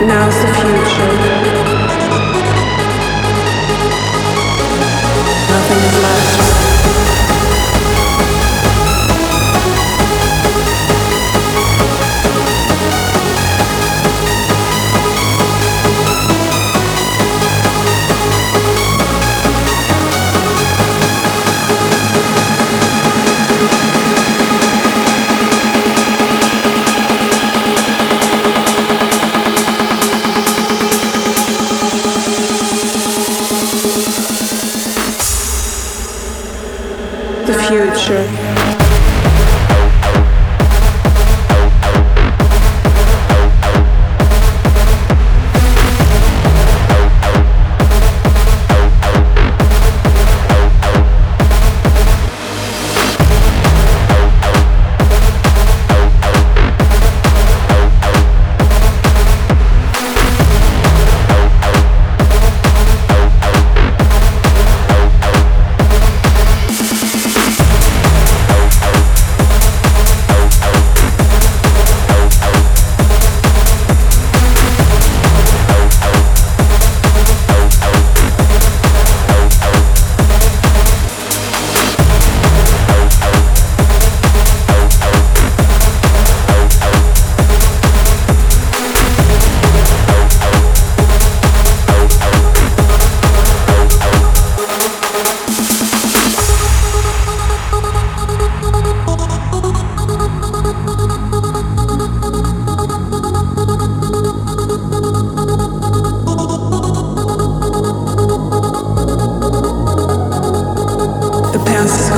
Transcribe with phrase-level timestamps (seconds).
[0.00, 1.57] Now's the future.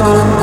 [0.01, 0.41] Past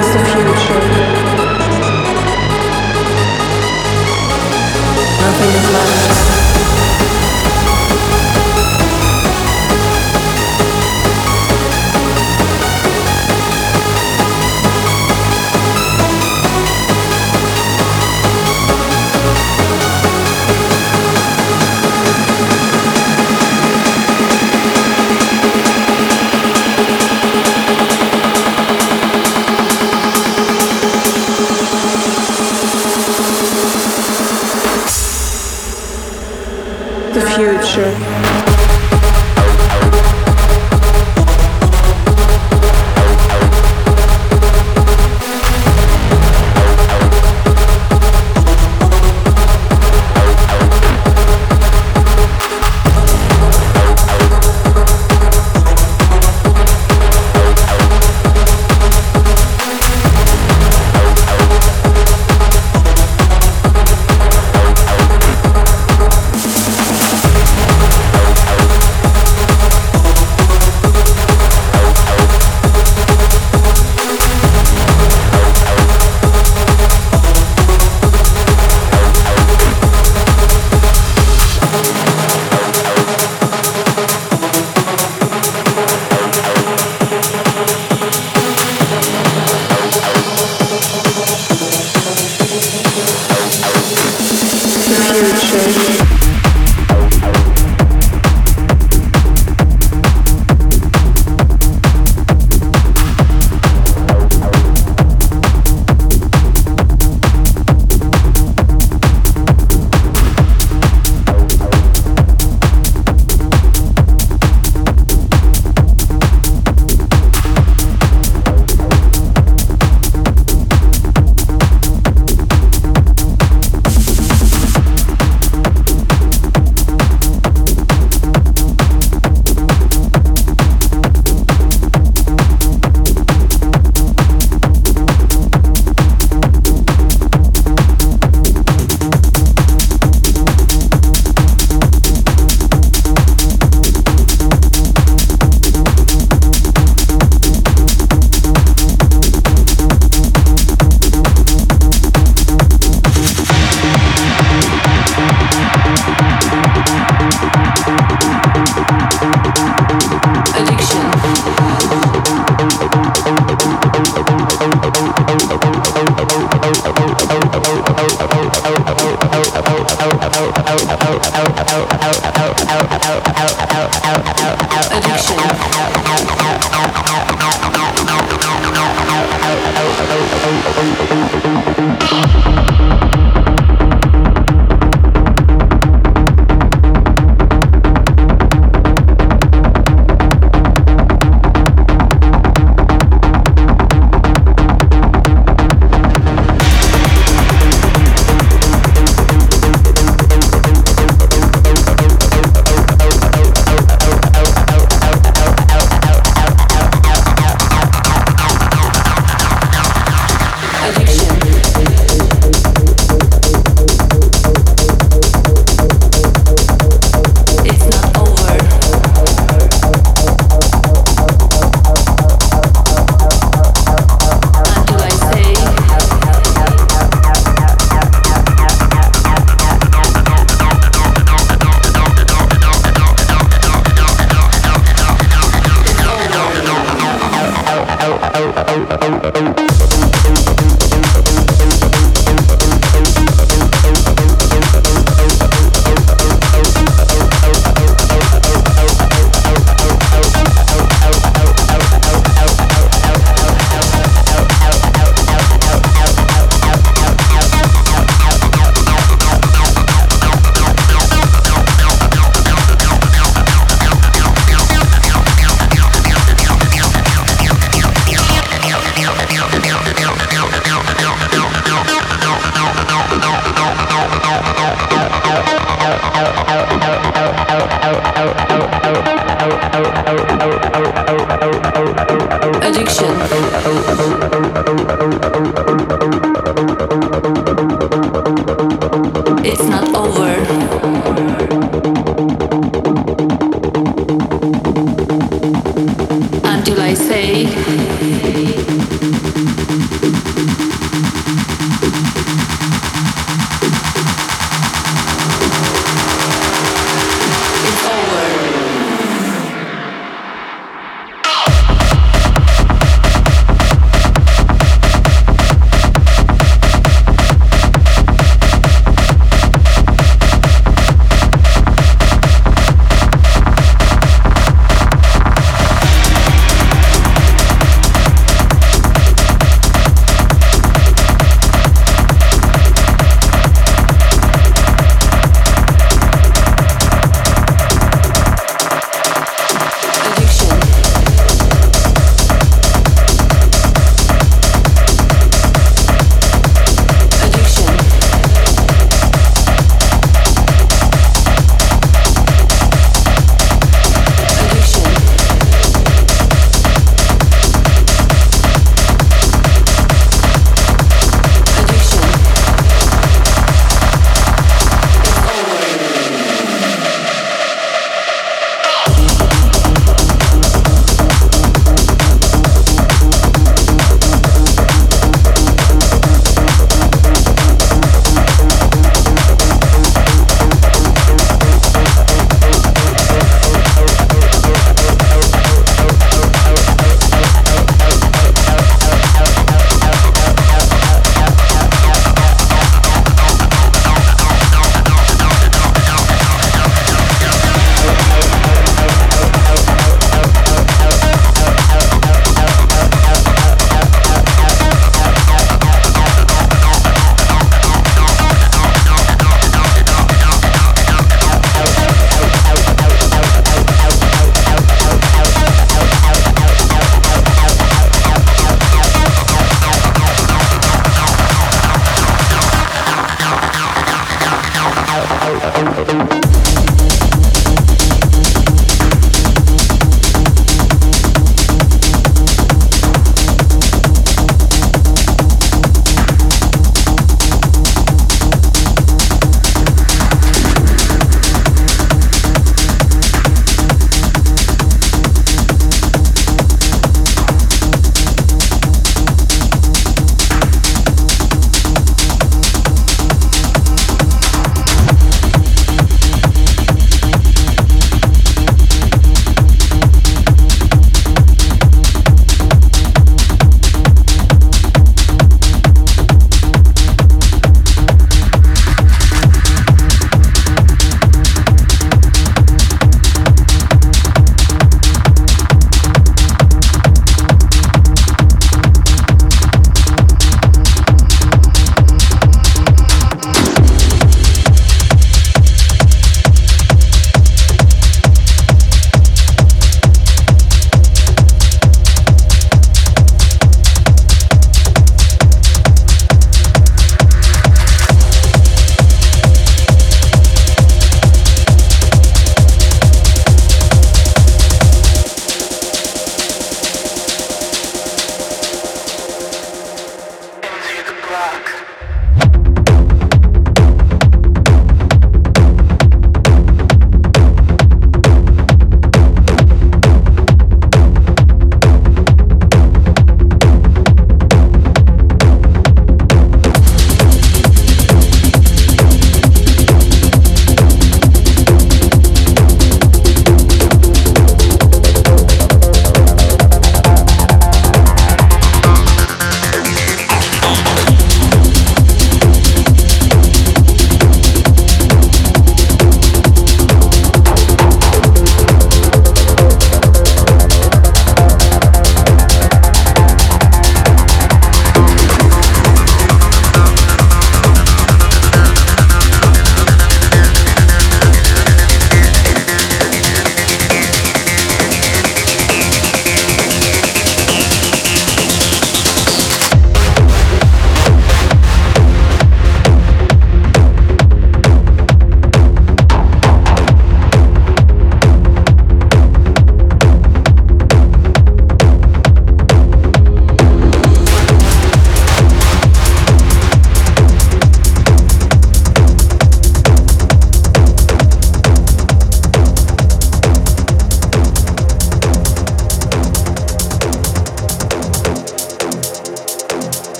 [0.00, 1.01] is the future.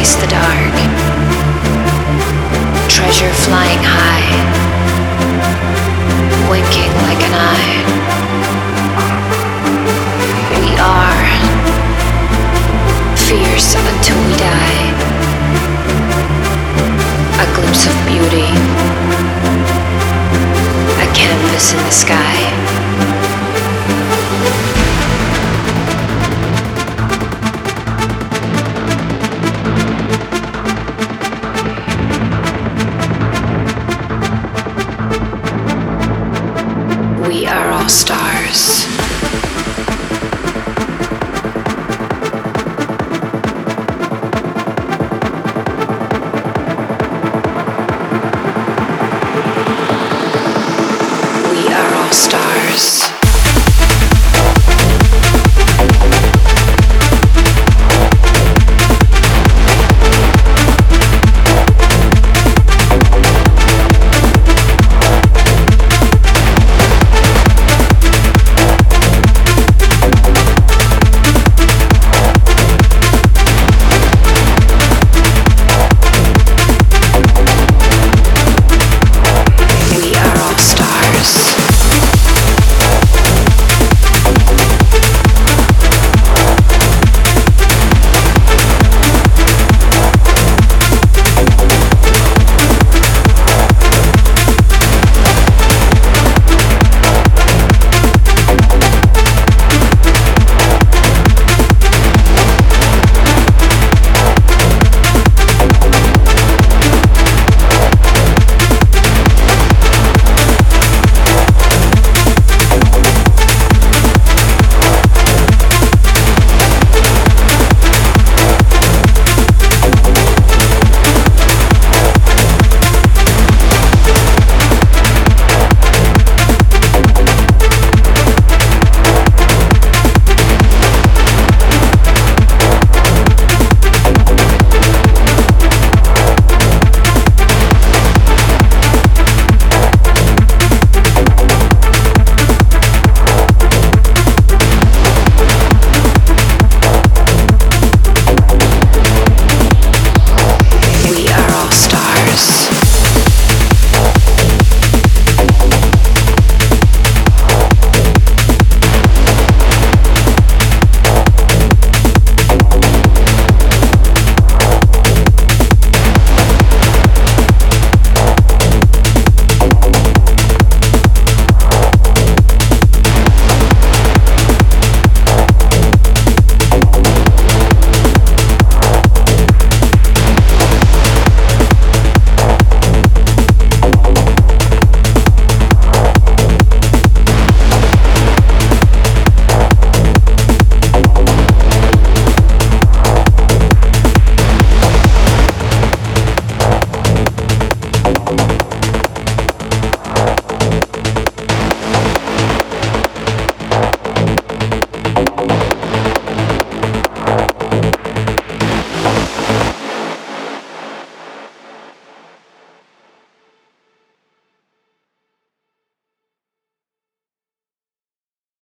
[0.00, 0.74] chase the dark.
[2.88, 4.28] Treasure flying high,
[6.48, 7.80] winking like an eye.
[10.56, 11.24] We are
[13.14, 14.86] fierce until we die.
[17.44, 18.48] A glimpse of beauty,
[21.04, 22.79] a canvas in the sky.